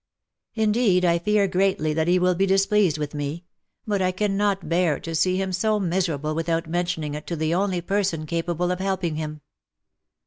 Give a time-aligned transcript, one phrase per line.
[0.55, 3.43] "Indeed I fear greatly that he will be displeased with me;
[3.85, 7.81] but I cannot bear to see him so miserable without mentioning it to the only
[7.81, 9.41] person capable of helping him."